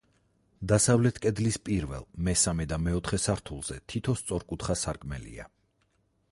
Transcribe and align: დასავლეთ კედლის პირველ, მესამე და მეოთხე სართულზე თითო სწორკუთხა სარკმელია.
დასავლეთ 0.69 1.19
კედლის 1.25 1.59
პირველ, 1.69 2.07
მესამე 2.29 2.67
და 2.73 2.81
მეოთხე 2.87 3.21
სართულზე 3.27 3.77
თითო 3.93 4.19
სწორკუთხა 4.25 4.81
სარკმელია. 4.87 5.51